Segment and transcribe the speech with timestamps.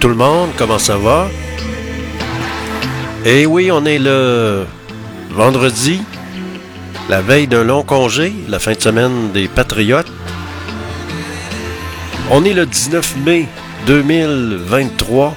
[0.00, 1.28] Tout le monde, comment ça va?
[3.24, 4.66] Eh oui, on est le
[5.30, 6.02] vendredi,
[7.08, 10.10] la veille d'un long congé, la fin de semaine des Patriotes.
[12.30, 13.46] On est le 19 mai
[13.86, 15.34] 2023,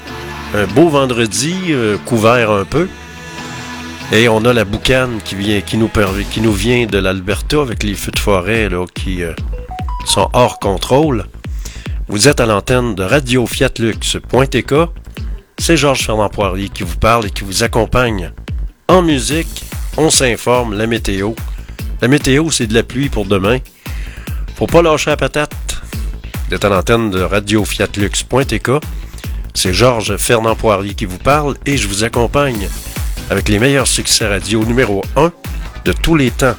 [0.56, 2.90] un beau vendredi, euh, couvert un peu.
[4.12, 8.12] Et on a la boucane qui, vient, qui, nous, vient de l'Alberta avec les feux
[8.12, 9.34] de forêt qui euh,
[10.06, 11.26] sont hors contrôle.
[12.10, 14.74] Vous êtes à l'antenne de Radio Fiatlux.tk.
[15.58, 18.31] C'est Georges Fernand Poirier qui vous parle et qui vous accompagne
[18.88, 19.66] en musique.
[19.98, 21.34] On s'informe, la météo.
[22.02, 23.58] La météo, c'est de la pluie pour demain.
[24.56, 25.81] Faut pas lâcher la patate.
[26.48, 28.72] Vous êtes à l'antenne de Radio Fiatlux.tk.
[29.53, 32.70] C'est Georges Fernand Poirier qui vous parle et je vous accompagne
[33.30, 35.30] avec les meilleurs succès radio numéro 1
[35.84, 36.56] de tous les temps.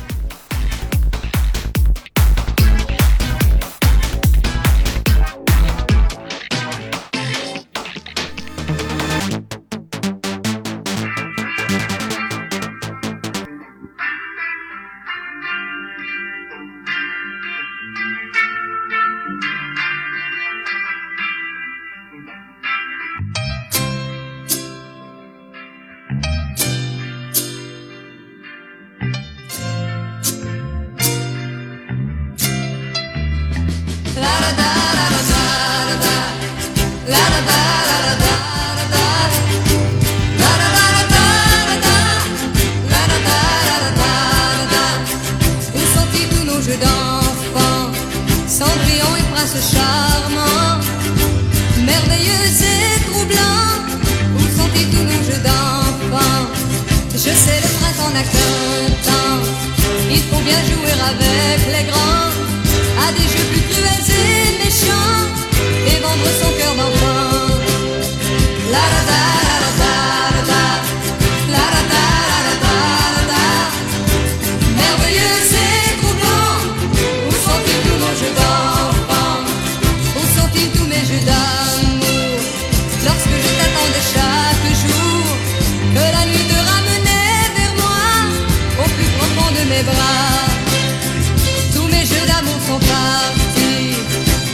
[91.72, 93.94] Tous mes jeux d'amour sont partis,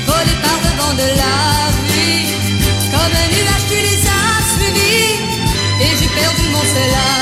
[0.07, 1.37] volés par le vent de la
[1.89, 2.27] nuit.
[2.91, 5.17] Comme un nuage, tu les as suivis,
[5.81, 7.14] et j'ai perdu mon seul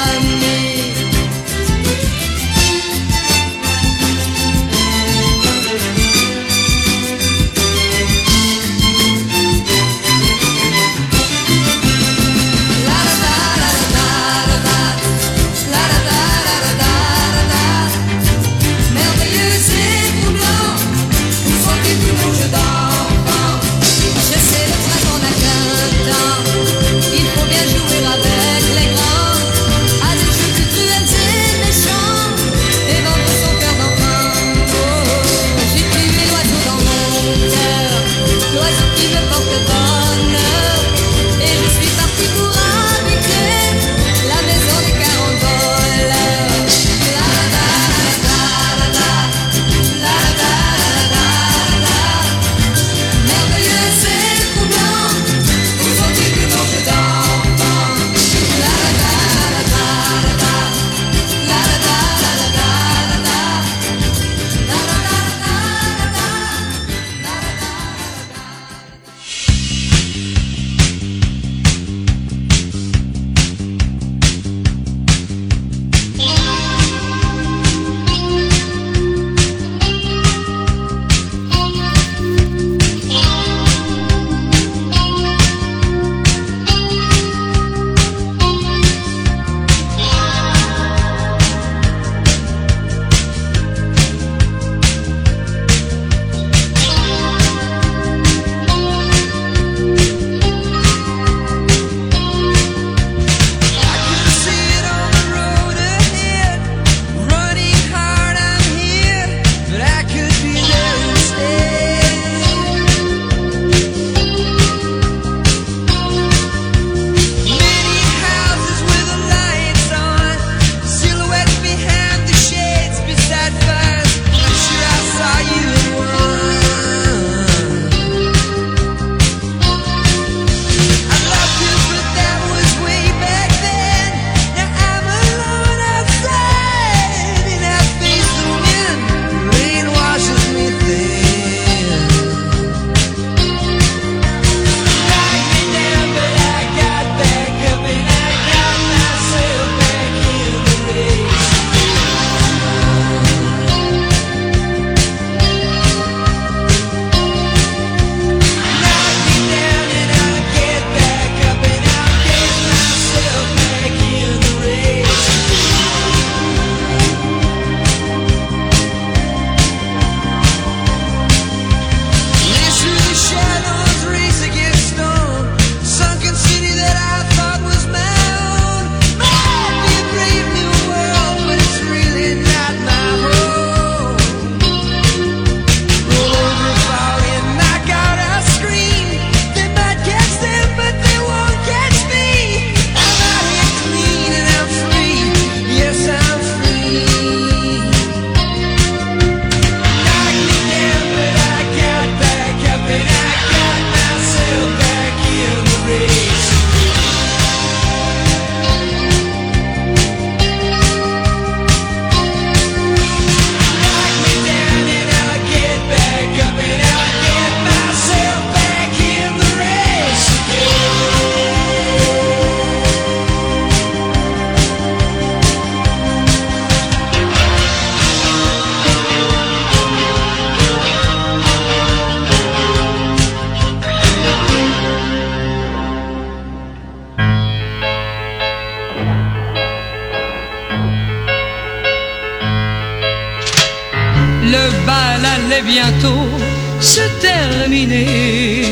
[246.82, 248.67] se terminer.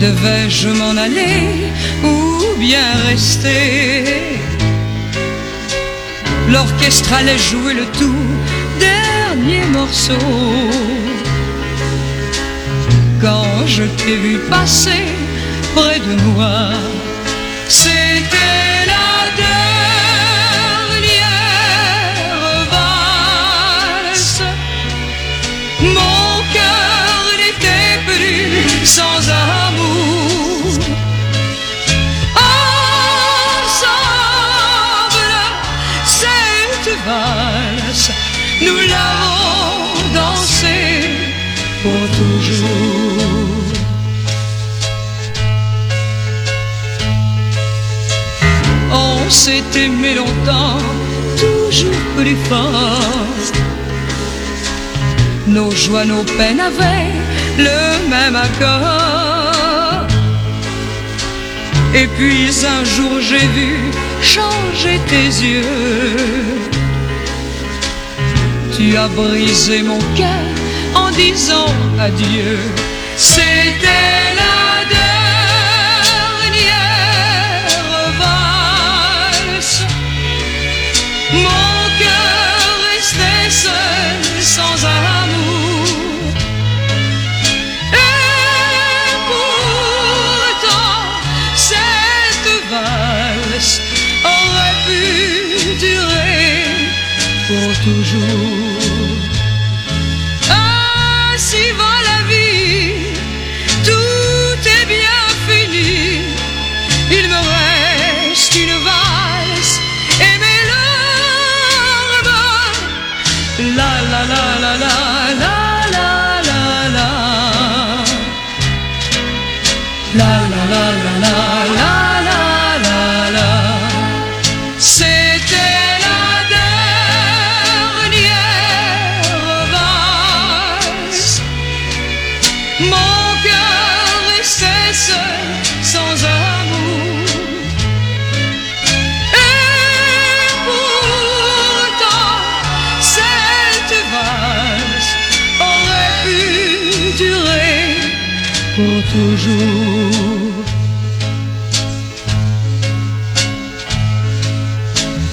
[0.00, 1.70] Devais-je m'en aller
[2.02, 4.04] ou bien rester?
[6.48, 8.26] L'orchestre allait jouer le tout
[8.78, 10.26] dernier morceau.
[13.20, 15.04] Quand je t'ai vu passer
[15.76, 16.70] près de moi,
[17.68, 19.69] c'était la dernière
[49.30, 50.78] On s'est aimé longtemps,
[51.38, 53.52] toujours plus fort.
[55.46, 57.12] Nos joies, nos peines avaient
[57.56, 60.08] le même accord.
[61.94, 63.76] Et puis un jour j'ai vu
[64.20, 65.62] changer tes yeux.
[68.76, 70.46] Tu as brisé mon cœur
[70.96, 72.58] en disant adieu.
[73.16, 75.19] C'était la dernière
[81.32, 81.69] もう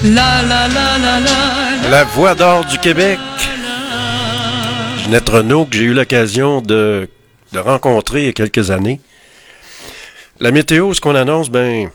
[0.04, 1.90] La la la la la.
[1.90, 3.18] La voix d'or du Québec.
[5.02, 7.10] Ginette Renault, que j'ai eu l'occasion de,
[7.52, 9.00] de rencontrer il y a quelques années.
[10.40, 11.90] La météo, ce qu'on annonce, ben,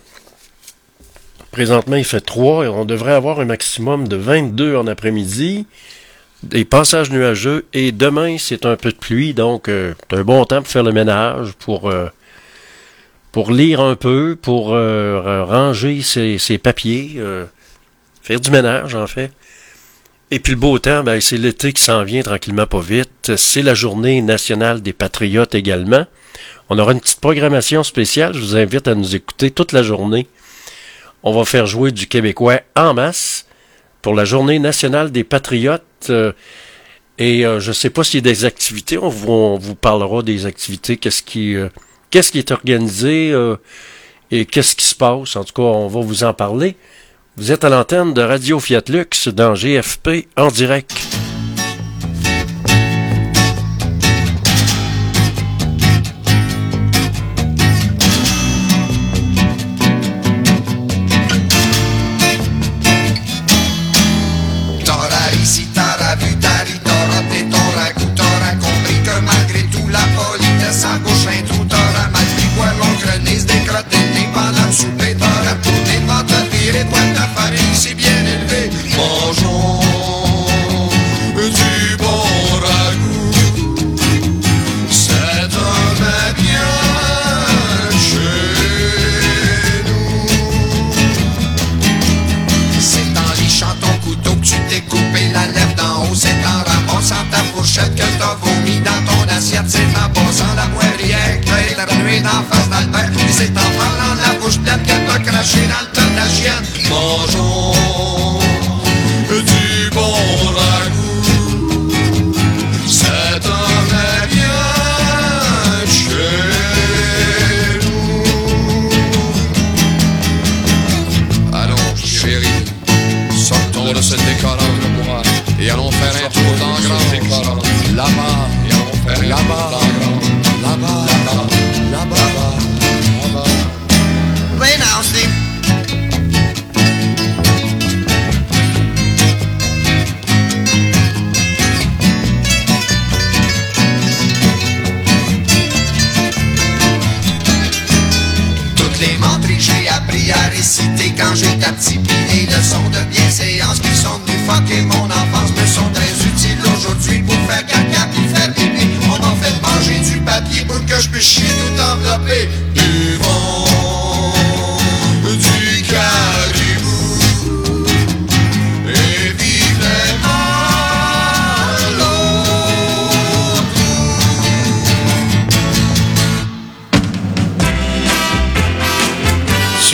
[1.52, 5.66] présentement, il fait 3 et on devrait avoir un maximum de 22 en après-midi.
[6.44, 10.44] Des passages nuageux et demain, c'est un peu de pluie, donc euh, c'est un bon
[10.44, 12.08] temps pour faire le ménage, pour, euh,
[13.32, 17.18] pour lire un peu, pour euh, ranger ses, ses papiers,
[18.22, 19.32] faire du ménage en fait.
[20.32, 23.36] Et puis le beau temps, ben, c'est l'été qui s'en vient tranquillement pas vite.
[23.38, 26.06] C'est la journée nationale des patriotes également.
[26.70, 28.34] On aura une petite programmation spéciale.
[28.34, 30.28] Je vous invite à nous écouter toute la journée.
[31.22, 33.46] On va faire jouer du québécois en masse
[34.04, 35.82] pour la journée nationale des patriotes.
[36.12, 36.34] Euh,
[37.18, 38.98] et euh, je ne sais pas s'il y a des activités.
[38.98, 40.98] On vous, on vous parlera des activités.
[40.98, 41.70] Qu'est-ce qui, euh,
[42.12, 43.56] qu'est-ce qui est organisé euh,
[44.32, 45.36] et qu'est-ce qui se passe.
[45.36, 46.76] En tout cas, on va vous en parler.
[47.38, 51.13] Vous êtes à l'antenne de Radio Fiat Lux dans GFP en direct.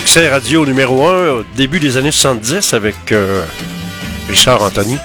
[0.10, 3.44] succès radio numéro 1 au début des années 70 avec euh,
[4.28, 4.98] Richard Anthony.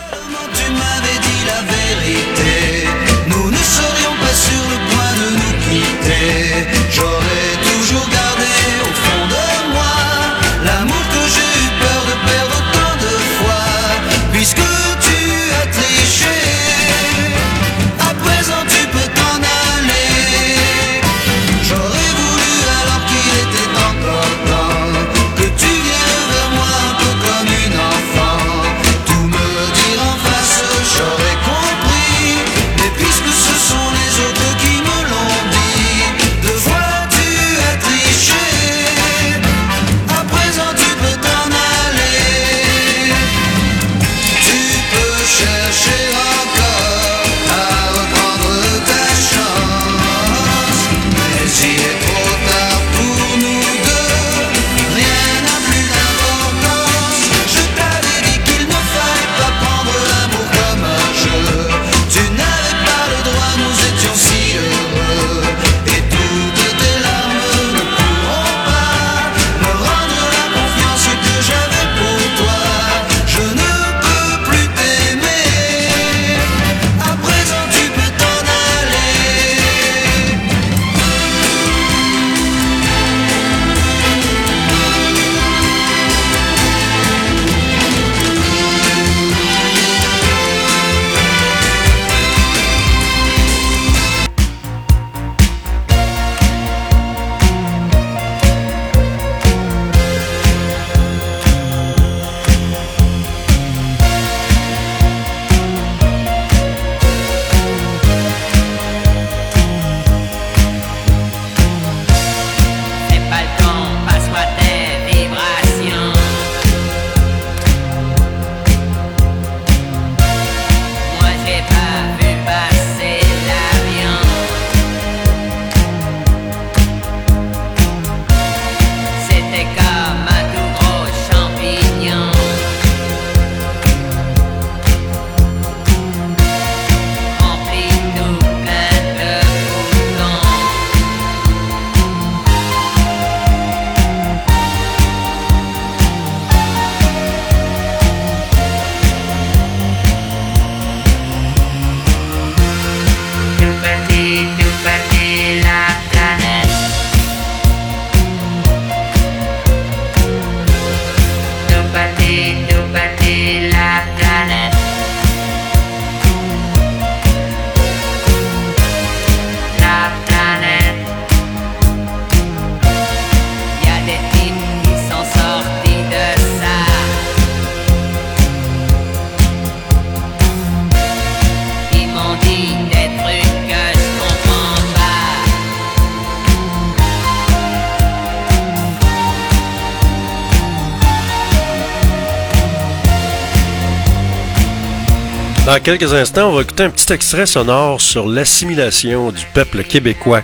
[195.74, 200.42] Dans quelques instants, on va écouter un petit extrait sonore sur l'assimilation du peuple québécois.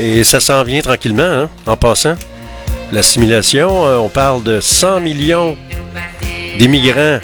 [0.00, 2.14] Et ça s'en vient tranquillement, hein, en passant.
[2.90, 5.58] L'assimilation, euh, on parle de 100 millions
[6.58, 7.18] d'immigrants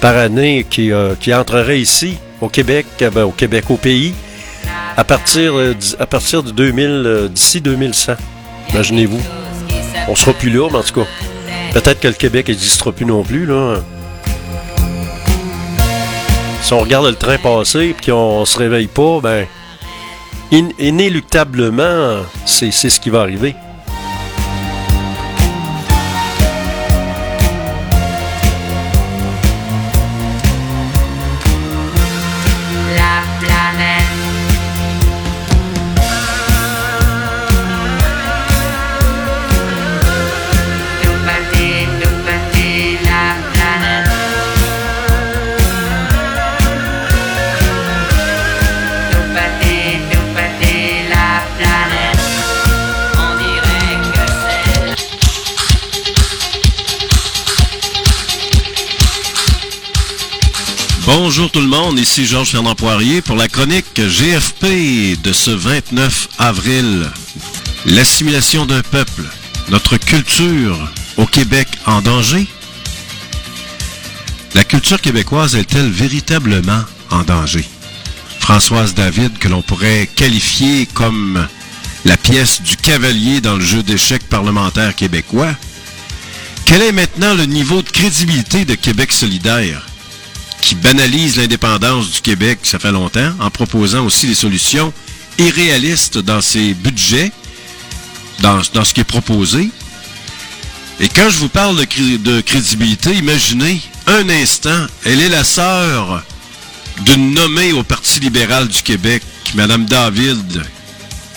[0.00, 4.14] par année qui, euh, qui entreraient ici, au Québec, euh, ben, au Québec, au pays,
[4.96, 5.52] à partir,
[5.98, 8.14] à partir de 2000, d'ici 2100.
[8.70, 9.20] Imaginez-vous.
[10.08, 11.06] On sera plus là, mais en tout cas,
[11.74, 13.82] peut-être que le Québec n'existera plus non plus, là
[16.68, 19.46] si on regarde le train passer et qu'on se réveille pas, ben,
[20.52, 23.54] inéluctablement, c'est ce qui va arriver.
[61.28, 66.26] Bonjour tout le monde, ici Georges Fernand Poirier pour la chronique GFP de ce 29
[66.38, 67.06] avril.
[67.84, 69.24] L'assimilation d'un peuple,
[69.68, 72.46] notre culture au Québec en danger?
[74.54, 77.68] La culture québécoise est-elle véritablement en danger?
[78.40, 81.46] Françoise David, que l'on pourrait qualifier comme
[82.06, 85.54] la pièce du cavalier dans le jeu d'échecs parlementaire québécois,
[86.64, 89.87] quel est maintenant le niveau de crédibilité de Québec solidaire,
[90.68, 94.92] qui banalise l'indépendance du Québec, ça fait longtemps, en proposant aussi des solutions
[95.38, 97.32] irréalistes dans ses budgets,
[98.40, 99.70] dans, ce qui est proposé?
[101.00, 106.22] Et quand je vous parle de, de crédibilité, imaginez un instant, elle est la sœur
[107.00, 109.22] d'une nommée au Parti libéral du Québec,
[109.54, 110.66] Madame David,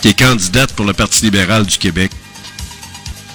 [0.02, 2.12] qui est candidate pour le Parti libéral du Québec.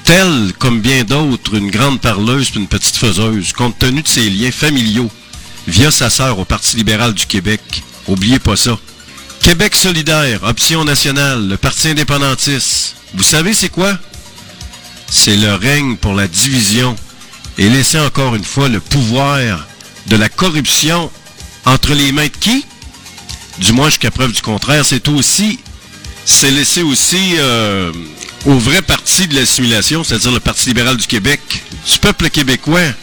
[0.03, 4.51] Telle, comme bien d'autres, une grande parleuse une petite faiseuse, compte tenu de ses liens
[4.51, 5.09] familiaux,
[5.67, 7.61] via sa sœur au Parti libéral du Québec.
[8.07, 8.77] Oubliez pas ça.
[9.41, 12.95] Québec solidaire, option nationale, le Parti indépendantiste.
[13.13, 13.97] Vous savez c'est quoi?
[15.09, 16.95] C'est le règne pour la division
[17.57, 19.65] et laisser encore une fois le pouvoir
[20.07, 21.11] de la corruption
[21.65, 22.65] entre les mains de qui?
[23.59, 25.59] Du moins jusqu'à preuve du contraire, c'est aussi,
[26.25, 27.91] c'est laisser aussi euh,
[28.45, 31.41] au vrai parti de l'assimilation, c'est-à-dire le Parti libéral du Québec,
[31.91, 32.93] du peuple québécois,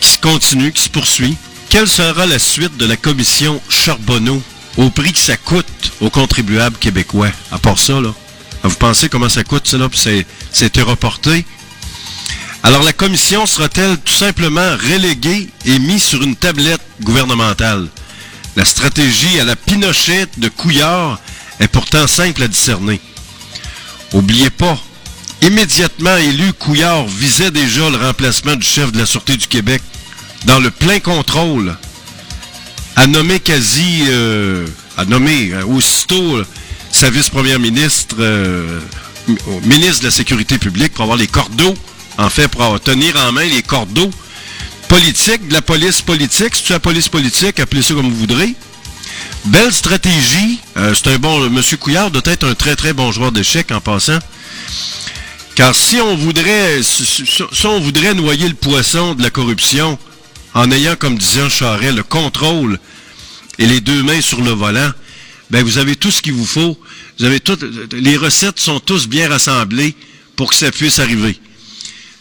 [0.00, 1.36] qui se continue, qui se poursuit.
[1.68, 4.42] Quelle sera la suite de la commission Charbonneau
[4.76, 7.30] au prix que ça coûte aux contribuables québécois?
[7.50, 8.14] À part ça, là.
[8.62, 11.44] Vous pensez comment ça coûte, ça, là, puis c'était reporté?
[12.62, 17.88] Alors la commission sera-t-elle tout simplement reléguée et mise sur une tablette gouvernementale?
[18.56, 21.20] La stratégie à la Pinochet de Couillard
[21.60, 23.00] est pourtant simple à discerner.
[24.12, 24.78] Oubliez pas,
[25.42, 29.82] immédiatement élu, Couillard visait déjà le remplacement du chef de la Sûreté du Québec
[30.44, 31.76] dans le plein contrôle,
[32.96, 36.46] a nommé quasi, euh, a nommé euh, aussitôt euh,
[36.90, 38.80] sa vice-première ministre, euh,
[39.64, 41.74] ministre de la Sécurité publique pour avoir les cordeaux,
[42.18, 44.10] en fait, pour tenir en main les cordeaux
[44.88, 48.54] politiques, de la police politique, si tu la police politique, appelez ça comme vous voudrez.
[49.46, 50.58] Belle stratégie.
[50.76, 51.48] Euh, c'est un bon.
[51.50, 54.18] Monsieur Couillard doit être un très très bon joueur d'échecs en passant.
[55.54, 59.98] Car si on voudrait si on voudrait noyer le poisson de la corruption
[60.56, 62.80] en ayant, comme disait Charest, le contrôle
[63.58, 64.90] et les deux mains sur le volant,
[65.50, 66.80] ben vous avez tout ce qu'il vous faut.
[67.18, 67.58] Vous avez tout,
[67.92, 69.94] les recettes sont tous bien rassemblées
[70.34, 71.38] pour que ça puisse arriver.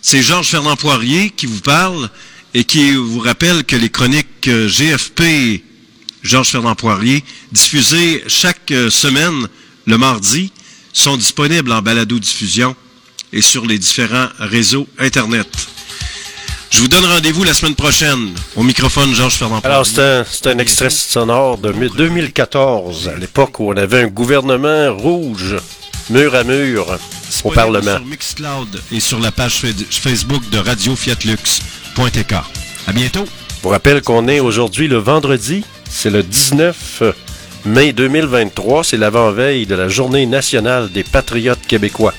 [0.01, 2.09] C'est Georges Fernand Poirier qui vous parle
[2.53, 5.63] et qui vous rappelle que les chroniques euh, GFP
[6.21, 9.47] Georges Fernand Poirier, diffusées chaque euh, semaine
[9.85, 10.51] le mardi,
[10.91, 12.75] sont disponibles en balado-diffusion
[13.31, 15.47] et sur les différents réseaux Internet.
[16.69, 19.61] Je vous donne rendez-vous la semaine prochaine au microphone Georges Fernand.
[19.63, 24.07] Alors, c'est un, un extrait sonore de mi- 2014, à l'époque où on avait un
[24.07, 25.55] gouvernement rouge,
[26.09, 26.97] mur à mur,
[27.43, 27.95] au Parlement.
[27.97, 32.33] Sur Mixcloud et sur la page fa- Facebook de Radio Fiatlux.tk.
[32.87, 33.25] À bientôt.
[33.25, 37.03] Je vous rappelle qu'on est aujourd'hui le vendredi, c'est le 19
[37.65, 42.13] mai 2023, c'est l'avant-veille de la Journée nationale des patriotes québécois.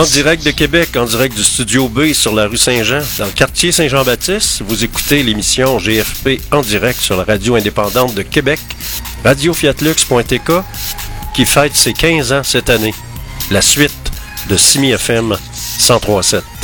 [0.00, 3.32] En direct de Québec, en direct du Studio B sur la rue Saint-Jean, dans le
[3.32, 8.60] quartier Saint-Jean-Baptiste, vous écoutez l'émission GFP en direct sur la radio indépendante de Québec,
[9.24, 10.52] radiofiatlux.tk,
[11.34, 12.94] qui fête ses 15 ans cette année.
[13.50, 13.92] La suite
[14.48, 15.36] de Simi FM
[15.80, 16.59] 1037.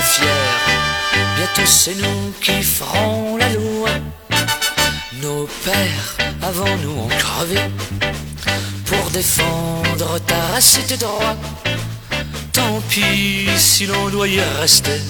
[0.00, 0.60] Fière,
[1.36, 3.90] bientôt c'est nous qui ferons la loi.
[5.22, 7.58] Nos pères avant nous ont crevé
[8.86, 11.36] pour défendre ta race et tes droits.
[12.52, 15.00] Tant pis si l'on doit y rester.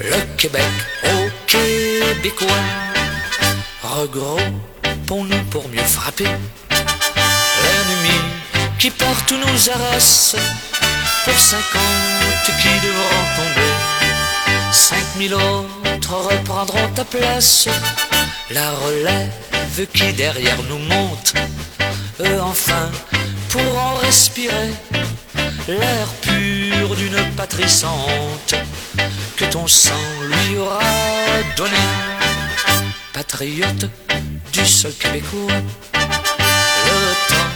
[0.00, 0.62] Le Québec
[1.04, 2.64] au Québécois.
[3.82, 6.28] Regroupons-nous pour mieux frapper
[7.62, 8.18] l'ennemi
[8.78, 10.36] qui partout nous harasse.
[11.26, 13.72] Pour cinquante qui devront tomber,
[14.70, 17.68] cinq mille autres reprendront ta place.
[18.50, 21.34] La relève qui derrière nous monte,
[22.20, 22.88] eux enfin
[23.48, 24.70] pourront respirer
[25.66, 27.74] l'air pur d'une patrie
[29.36, 30.78] que ton sang lui aura
[31.56, 31.86] donné.
[33.12, 33.90] Patriote
[34.52, 35.60] du sol québécois,
[35.92, 37.52] le temps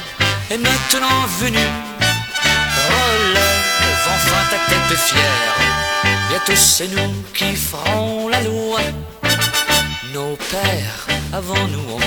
[0.50, 1.89] est maintenant venu.
[3.00, 5.56] Relève enfin ta tête fière,
[6.28, 8.80] bientôt c'est nous qui ferons la loi.
[10.12, 12.00] Nos pères avant nous ont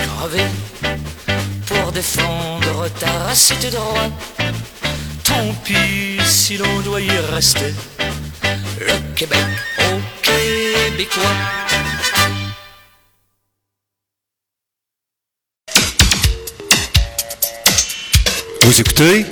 [1.68, 3.70] pour défendre ta race et tes.
[5.24, 7.74] Tant pis si l'on doit y rester.
[8.80, 9.46] Le Québec
[9.80, 11.22] au Québécois.
[18.62, 19.26] Vous écoutez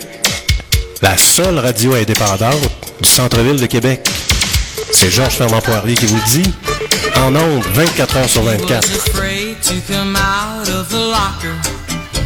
[1.02, 2.70] la seule radio indépendante
[3.02, 4.08] du centre-ville de Québec.
[4.94, 6.54] C'est Georges Fernand Poirier qui vous le dit.
[7.18, 8.88] En ondes, 24 heures sur 24.
[8.88, 11.56] was afraid to come out of the locker.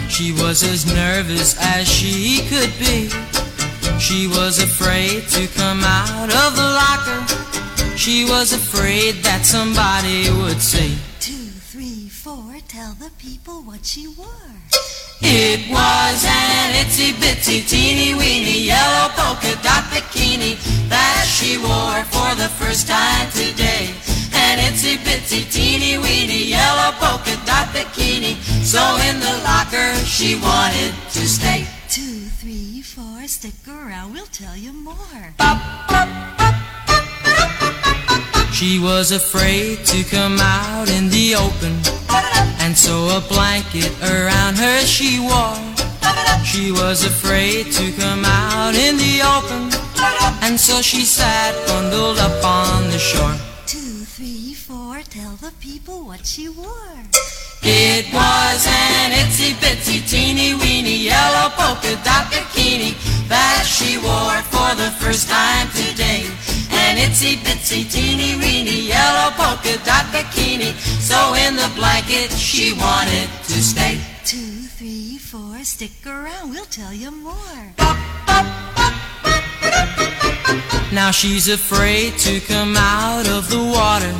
[0.09, 3.09] She was as nervous as she could be.
[3.99, 7.97] She was afraid to come out of the locker.
[7.97, 10.97] She was afraid that somebody would see.
[11.19, 14.55] Two, three, four, tell the people what she wore.
[15.27, 20.53] It was an itsy bitsy teeny weeny yellow polka dot bikini
[20.88, 23.89] that she wore for the first time today.
[24.38, 28.38] An itsy bitsy teeny weeny yellow polka dot bikini.
[28.61, 31.65] So in the locker she wanted to stay.
[31.89, 35.33] Two, three, four, stick around, we'll tell you more.
[38.56, 41.76] She was afraid to come out in the open,
[42.63, 45.60] and so a blanket around her she wore.
[46.46, 49.63] She was afraid to come out in the open,
[50.41, 53.36] and so she sat bundled up on the shore.
[53.68, 57.04] Two, three, four, tell the people what she wore.
[57.62, 62.96] It was an itsy bitsy teeny weeny yellow polka dot bikini
[63.28, 65.94] that she wore for the first time today.
[66.95, 70.71] An itsy bitsy teeny weeny yellow polka dot bikini.
[71.01, 73.99] So in the blanket she wanted to stay.
[74.23, 77.73] Two, three, four, stick around, we'll tell you more.
[80.93, 84.15] Now she's afraid to come out of the water.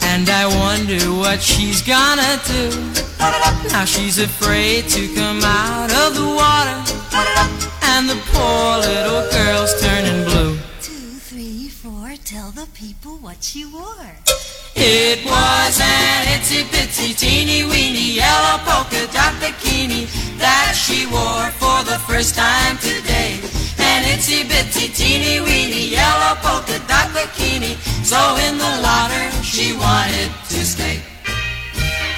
[0.00, 2.70] And I wonder what she's gonna do.
[3.68, 6.78] Now she's afraid to come out of the water.
[7.92, 9.75] And the poor little girl's
[12.26, 14.10] tell the people what she wore.
[14.74, 20.10] It was an itsy bitsy teeny weeny yellow polka dot bikini
[20.42, 23.38] that she wore for the first time today.
[23.78, 27.78] An itsy bitsy teeny weeny yellow polka dot bikini.
[28.02, 30.98] So in the water she wanted to stay.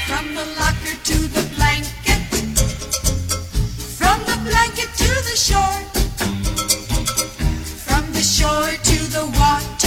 [0.08, 2.22] From the locker to the blanket,
[4.00, 5.80] from the blanket to the shore,
[7.84, 9.77] from the shore to the water.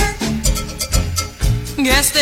[1.83, 2.13] Guess.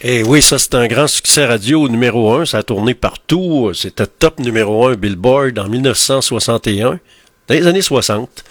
[0.00, 4.06] Et oui, ça c'est un grand succès radio numéro 1, ça a tourné partout, c'était
[4.06, 7.00] top numéro 1 Billboard en 1961,
[7.48, 8.44] dans les années 60.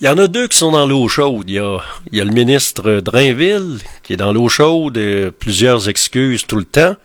[0.00, 1.44] Il y en a deux qui sont dans l'eau chaude.
[1.48, 1.78] Il y a,
[2.10, 4.98] il y a le ministre Drainville qui est dans l'eau chaude,
[5.38, 6.96] plusieurs excuses tout le temps.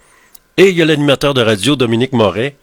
[0.57, 2.55] Et il y a l'animateur de radio Dominique Moret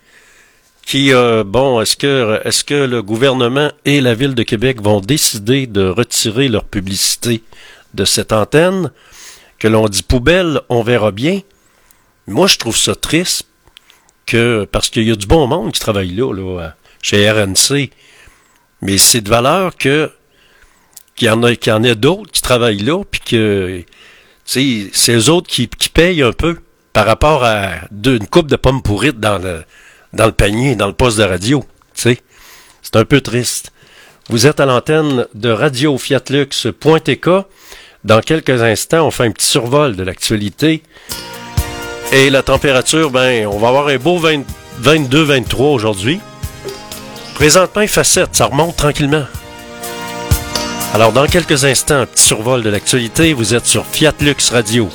[0.84, 5.00] qui, euh, bon, est-ce que, est-ce que le gouvernement et la ville de Québec vont
[5.00, 7.42] décider de retirer leur publicité
[7.94, 8.90] de cette antenne?
[9.62, 11.40] que l'on dit poubelle, on verra bien.
[12.26, 13.46] Moi, je trouve ça triste
[14.26, 17.90] que parce qu'il y a du bon monde qui travaille là, là chez RNC.
[18.80, 20.10] Mais c'est de valeur que
[21.14, 23.84] qu'il y en a, qu'il y en d'autres qui travaillent là, puis que
[24.44, 26.58] c'est eux autres qui, payent un peu
[26.92, 29.62] par rapport à une coupe de pommes pourrites dans le,
[30.12, 31.64] dans le panier, dans le poste de radio.
[31.94, 32.18] C'est
[32.94, 33.72] un peu triste.
[34.28, 37.28] Vous êtes à l'antenne de Radio Fiatlux.tk.
[38.04, 40.82] Dans quelques instants, on fait un petit survol de l'actualité.
[42.12, 44.20] Et la température, ben, on va avoir un beau
[44.82, 46.20] 22-23 aujourd'hui.
[47.34, 49.24] Présentement, il fait 7, ça remonte tranquillement.
[50.94, 54.90] Alors, dans quelques instants, un petit survol de l'actualité, vous êtes sur Fiat Lux Radio.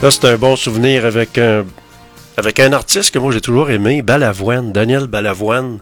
[0.00, 1.66] C'est un bon souvenir avec un,
[2.36, 5.80] avec un artiste que moi j'ai toujours aimé, Balavoine, Daniel Balavoine.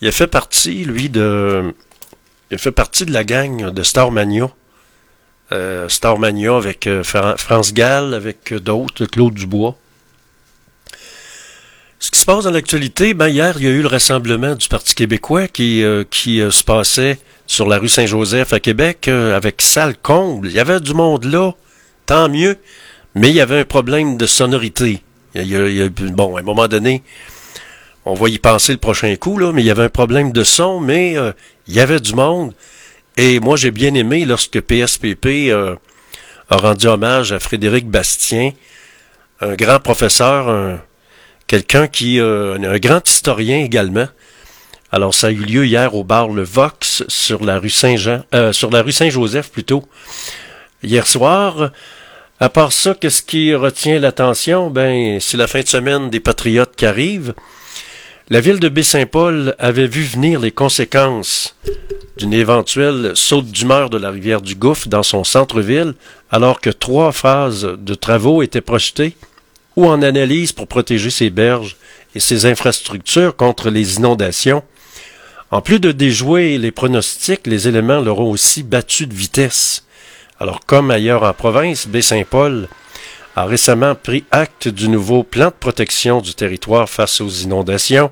[0.00, 1.74] Il a fait partie, lui, de.
[2.50, 4.50] Il a fait partie de la gang de Starmania.
[5.52, 9.76] Euh, Starmania avec euh, France Gall, avec d'autres, Claude Dubois.
[11.98, 14.66] Ce qui se passe dans l'actualité, ben hier, il y a eu le rassemblement du
[14.68, 19.96] Parti québécois qui, euh, qui se passait sur la rue Saint-Joseph à Québec avec salle
[19.96, 20.48] comble.
[20.48, 21.52] Il y avait du monde là,
[22.06, 22.56] tant mieux.
[23.14, 25.02] Mais il y avait un problème de sonorité.
[25.34, 27.02] Il y a, bon, à un moment donné,
[28.04, 30.44] on va y penser le prochain coup, là, mais il y avait un problème de
[30.44, 31.32] son, mais euh,
[31.68, 32.52] il y avait du monde.
[33.16, 35.76] Et moi, j'ai bien aimé lorsque PSPP euh,
[36.50, 38.52] a rendu hommage à Frédéric Bastien
[39.42, 40.80] un grand professeur, un,
[41.46, 44.06] quelqu'un qui euh, un grand historien également.
[44.90, 48.52] Alors ça a eu lieu hier au bar Le Vox sur la rue Saint-Jean, euh,
[48.52, 49.84] sur la rue Saint-Joseph plutôt.
[50.82, 51.70] Hier soir,
[52.42, 54.68] à part ça, qu'est-ce qui retient l'attention?
[54.68, 57.34] Ben, c'est la fin de semaine des patriotes qui arrivent.
[58.30, 61.54] La ville de Baie-Saint-Paul avait vu venir les conséquences
[62.16, 65.94] d'une éventuelle saute d'humeur de la rivière du Gouffre dans son centre-ville,
[66.32, 69.14] alors que trois phases de travaux étaient projetées
[69.76, 71.76] ou en analyse pour protéger ses berges
[72.16, 74.64] et ses infrastructures contre les inondations.
[75.52, 79.84] En plus de déjouer les pronostics, les éléments leur ont aussi battu de vitesse.
[80.42, 82.66] Alors, comme ailleurs en province, Baie-Saint-Paul
[83.36, 88.10] a récemment pris acte du nouveau plan de protection du territoire face aux inondations.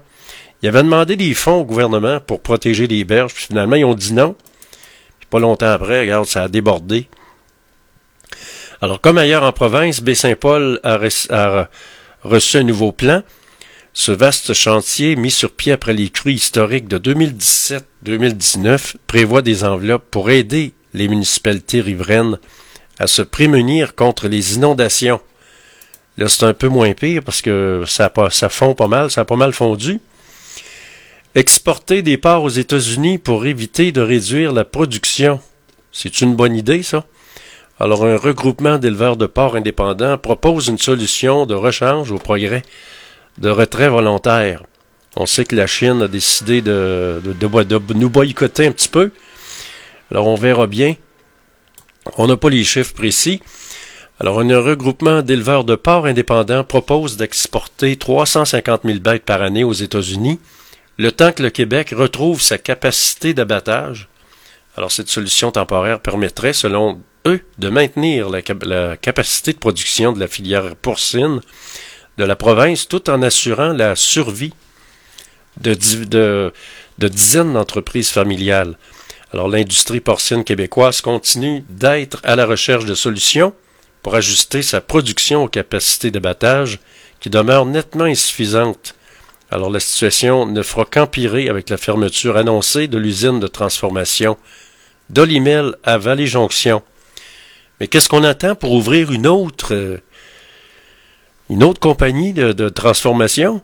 [0.63, 3.97] Il avait demandé des fonds au gouvernement pour protéger les berges, puis finalement, ils ont
[3.97, 4.37] dit non.
[5.19, 7.09] Puis pas longtemps après, regarde, ça a débordé.
[8.81, 11.69] Alors, comme ailleurs en province, Baie-Saint-Paul a, a,
[12.23, 13.25] reçu un nouveau plan.
[13.93, 17.13] Ce vaste chantier, mis sur pied après les crues historiques de
[18.07, 22.39] 2017-2019, prévoit des enveloppes pour aider les municipalités riveraines
[22.99, 25.21] à se prémunir contre les inondations.
[26.19, 29.25] Là, c'est un peu moins pire parce que ça, ça fond pas mal, ça a
[29.25, 30.01] pas mal fondu.
[31.35, 35.41] Exporter des parts aux États-Unis pour éviter de réduire la production.
[35.93, 37.05] C'est une bonne idée, ça?
[37.79, 42.63] Alors, un regroupement d'éleveurs de porcs indépendants propose une solution de rechange au progrès
[43.39, 44.63] de retrait volontaire.
[45.17, 47.21] On sait que la Chine a décidé de,
[47.95, 49.11] nous boycotter un petit peu.
[50.11, 50.97] Alors, on verra bien.
[52.17, 53.41] On n'a pas les chiffres précis.
[54.19, 59.73] Alors, un regroupement d'éleveurs de porcs indépendants propose d'exporter 350 000 bêtes par année aux
[59.73, 60.41] États-Unis,
[60.99, 64.09] le temps que le Québec retrouve sa capacité d'abattage.
[64.77, 70.29] Alors, cette solution temporaire permettrait, selon eux, de maintenir la, capacité de production de la
[70.29, 71.41] filière porcine
[72.19, 74.53] de la province tout en assurant la survie
[75.59, 76.53] de
[76.99, 78.77] dizaines d'entreprises familiales.
[79.33, 83.53] Alors l'industrie porcine québécoise continue d'être à la recherche de solutions
[84.03, 86.81] pour ajuster sa production aux capacités d'abattage
[87.21, 88.97] qui demeurent nettement insuffisantes.
[89.51, 94.37] Alors la situation ne fera qu'empirer avec la fermeture annoncée de l'usine de transformation
[95.11, 96.83] d'Olimel à Vallée-Jonction.
[97.79, 99.99] Mais qu'est-ce qu'on attend pour ouvrir une autre, euh,
[101.49, 103.63] une autre compagnie de, de transformation?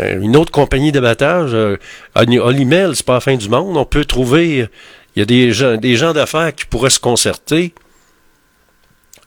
[0.00, 1.76] Euh, une autre compagnie d'abattage, euh,
[2.14, 3.76] Olimel, c'est pas la fin du monde.
[3.76, 4.68] On peut trouver,
[5.14, 7.74] il y a des gens, d'affaires qui pourraient se concerter,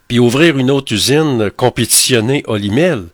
[0.08, 3.06] puis ouvrir une autre usine compétitionnée Olimel.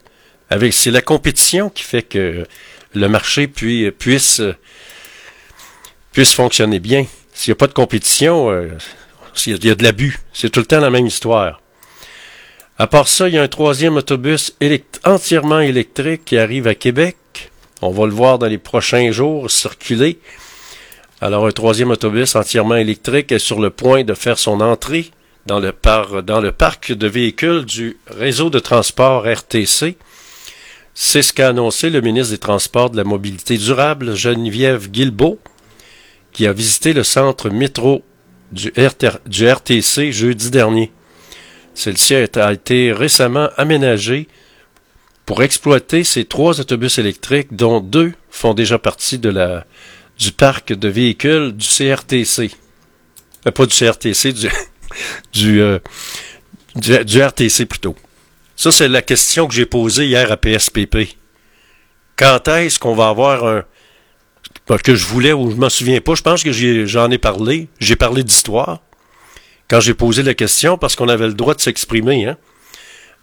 [0.49, 2.45] Avec, c'est la compétition qui fait que
[2.93, 4.41] le marché puis, puisse,
[6.24, 7.06] fonctionner bien.
[7.34, 8.70] S'il n'y a pas de compétition, euh,
[9.45, 10.20] il y a de l'abus.
[10.34, 11.62] C'est tout le temps la même histoire.
[12.78, 14.56] À part ça, il y a un troisième autobus
[15.06, 17.16] entièrement électrique qui arrive à Québec.
[17.84, 20.19] On va le voir dans les prochains jours circuler.
[21.19, 25.09] Alors, un troisième autobus entièrement électrique est sur le point de faire son entrée
[25.47, 29.97] dans le, parc de véhicules du réseau de transport RTC.
[30.93, 35.39] C'est ce qu'a annoncé le ministre des Transports de la Mobilité durable, Geneviève Guilbeault,
[36.34, 38.03] qui a visité le centre métro
[38.51, 40.91] du RTC jeudi dernier.
[41.73, 44.27] Celle-ci a été récemment aménagée
[45.32, 49.65] pour exploiter ces trois autobus électriques, dont deux font déjà partie de la,
[50.19, 52.51] du parc de véhicules du CRTC.
[53.47, 54.34] Euh, pas du CRTC,
[55.32, 55.79] du, euh,
[56.75, 57.95] RTC plutôt.
[58.57, 61.15] Ça, c'est la question que j'ai posée hier à PSPP.
[62.17, 63.63] Quand est-ce qu'on va avoir un,
[64.84, 66.13] que je voulais ou je m'en souviens pas.
[66.13, 67.69] Je pense que j'en ai, ai, parlé.
[67.79, 68.82] J'ai parlé d'histoire
[69.69, 72.25] quand j'ai posé la question parce qu'on avait le droit de s'exprimer.
[72.25, 72.36] Hein?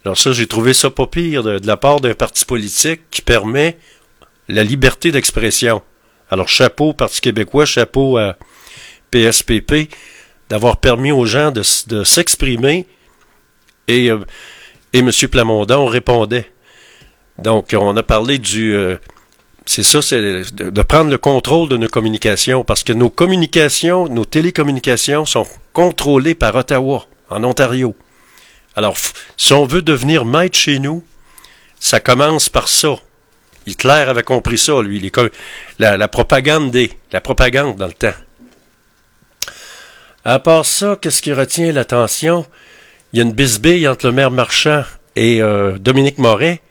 [0.04, 3.78] Alors ça, j'ai trouvé ça pas pire de, la part d'un parti politique qui permet
[4.48, 5.82] la liberté d'expression.
[6.30, 8.36] Alors chapeau Parti québécois, chapeau à
[9.10, 9.90] PSPP
[10.48, 11.62] d'avoir permis aux gens de,
[12.04, 12.86] s'exprimer
[13.86, 14.24] et, euh,
[14.92, 15.10] M.
[15.30, 16.50] Plamondon répondait.
[17.38, 18.74] Donc on a parlé du...
[18.74, 18.96] Euh,
[19.66, 20.20] c'est ça, c'est
[20.54, 26.34] de, prendre le contrôle de nos communications, parce que nos communications, nos télécommunications sont contrôlées
[26.34, 27.94] par Ottawa, en Ontario.
[28.78, 28.96] Alors,
[29.36, 31.02] si on veut devenir maître chez nous,
[31.80, 32.94] ça commence par ça.
[33.66, 35.10] Hitler avait compris ça, lui.
[35.80, 38.14] La, propagande des, la propagande dans le temps.
[40.24, 42.46] À part ça, qu'est-ce qui retient l'attention?
[43.12, 44.84] Il y a une bisbille entre le maire Marchand
[45.16, 46.62] et euh, Dominique Moret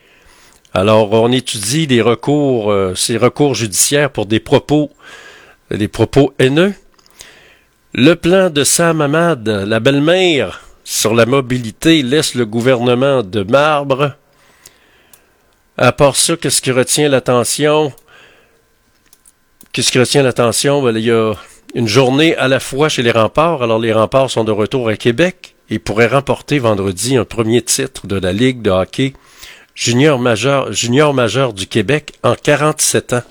[0.74, 4.92] alors, on étudie des recours, euh, ces recours judiciaires pour des propos,
[5.72, 6.74] des propos haineux.
[7.94, 14.16] Le plan de Sam Ahmad, la belle-mère sur la mobilité laisse le gouvernement de marbre.
[15.78, 17.92] À part ça, qu'est-ce qui retient l'attention?
[19.74, 20.82] Qu'est-ce qui retient l'attention?
[20.82, 21.34] Ben, il y a
[21.76, 23.64] une journée à la fois chez les remparts.
[23.64, 28.08] Alors, les remparts sont de retour à Québec et pourraient remporter vendredi un premier titre
[28.08, 29.12] de la Ligue de hockey
[29.76, 33.24] junior majeur, junior majeur du Québec en 47 ans.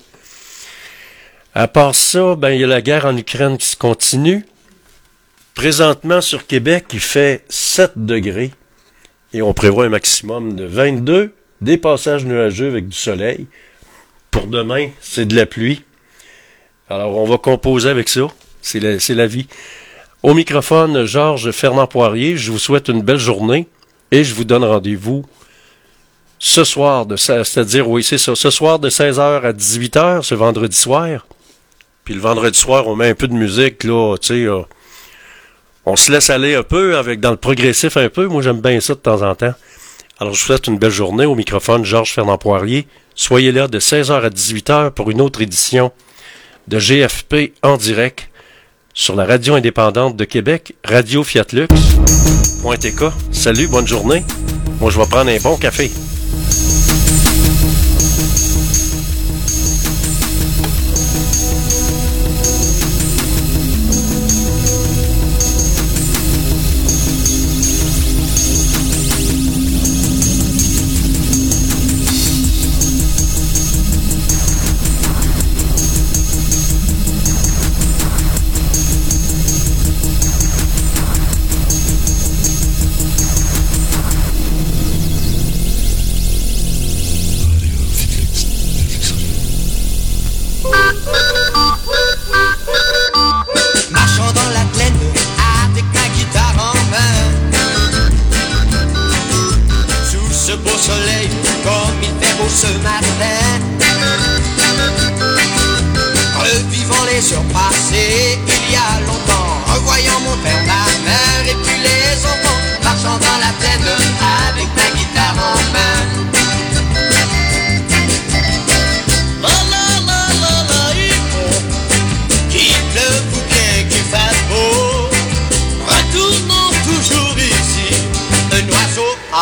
[1.55, 4.45] À part ça, ben, il y a la guerre en Ukraine qui se continue.
[5.57, 8.53] Présentement, sur Québec, il fait 7 degrés
[9.33, 11.33] et on prévoit un maximum de 22,
[11.63, 13.47] des passages nuageux avec du soleil.
[14.31, 15.83] Pour demain, c'est de la pluie.
[16.91, 18.27] Alors, on va composer avec ça.
[18.61, 19.47] C'est la, vie.
[20.23, 23.67] Au microphone, Georges Fernand Poirier, je vous souhaite une belle journée
[24.11, 25.25] et je vous donne rendez-vous
[26.39, 30.77] ce soir, de, c'est-à-dire, oui, c'est ça, ce soir de 16h à 18h, ce vendredi
[30.77, 31.27] soir.
[32.05, 34.61] Puis le vendredi soir, on met un peu de musique, là, tu sais, euh,
[35.87, 38.27] on se laisse aller un peu avec dans le progressif un peu.
[38.27, 39.55] Moi, j'aime bien ça de temps en temps.
[40.19, 42.87] Alors, je vous souhaite une belle journée au microphone Georges Fernand Poirier.
[43.15, 45.93] Soyez là de 16h à 18h pour une autre édition
[46.67, 48.29] de GFP en direct
[48.93, 51.47] sur la radio indépendante de Québec, Radio Fiat
[53.31, 54.25] Salut, bonne journée.
[54.81, 55.91] Moi, je vais prendre un bon café.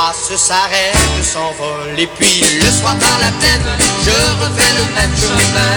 [0.05, 3.67] passe, s'arrête, s'envole Et puis le soir par la plaine,
[4.05, 5.77] je refais le même chemin.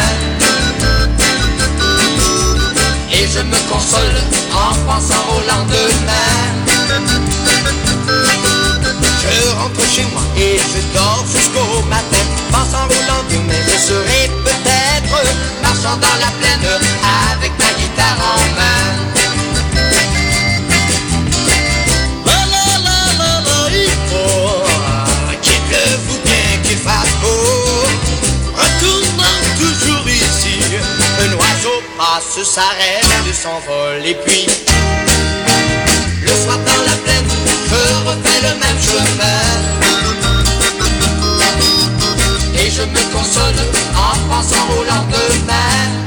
[3.12, 4.18] Et je me console
[4.54, 6.34] en pensant au lendemain.
[9.22, 15.22] Je rentre chez moi et je dors jusqu'au matin Pensant au lendemain, je serai peut-être
[15.62, 16.66] Marchant dans la plaine
[17.34, 19.17] avec ma guitare en main.
[30.60, 34.48] Un oiseau passe, s'arrête, s'envole et puis.
[36.22, 37.30] Le soir dans la plaine,
[37.70, 37.76] je
[38.08, 39.42] refais le même chemin.
[42.56, 43.60] Et je me console
[43.96, 45.98] en pensant au lendemain.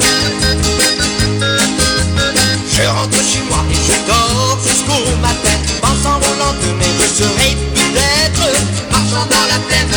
[2.72, 8.44] Je rentre chez moi et je dors jusqu'au matin, pensant au lendemain, je serai peut-être
[8.90, 9.94] marchant dans la plaine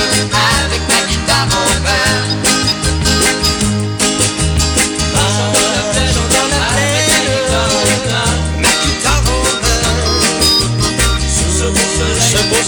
[0.68, 2.43] avec ma guitare en main.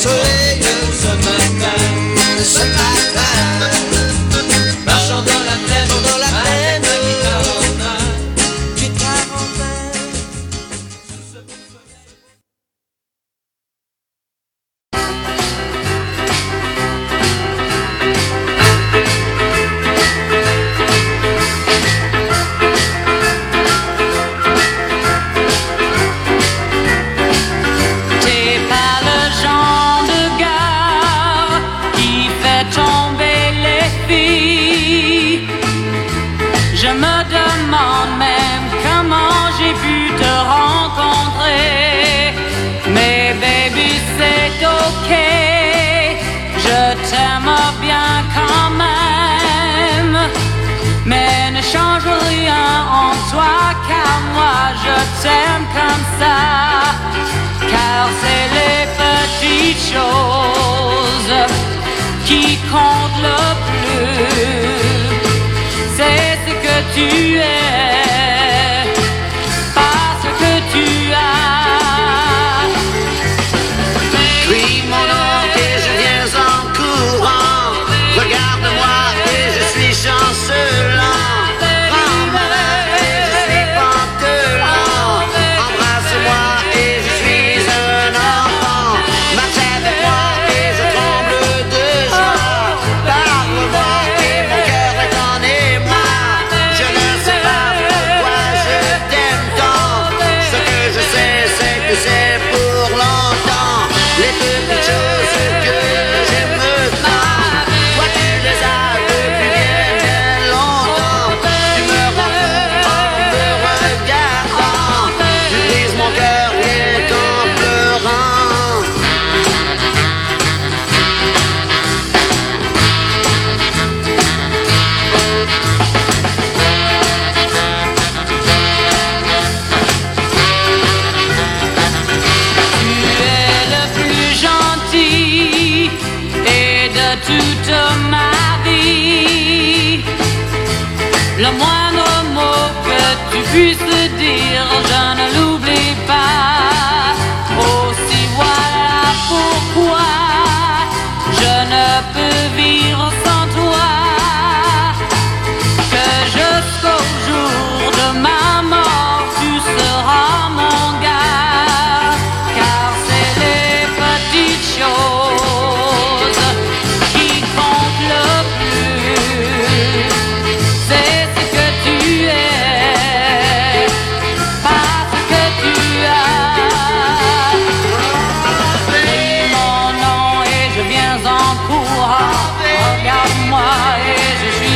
[0.06, 0.35] so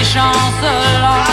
[0.09, 1.28] je suis